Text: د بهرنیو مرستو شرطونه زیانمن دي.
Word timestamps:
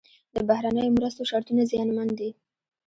د 0.35 0.35
بهرنیو 0.49 0.95
مرستو 0.97 1.29
شرطونه 1.31 1.61
زیانمن 1.71 2.09
دي. 2.19 2.29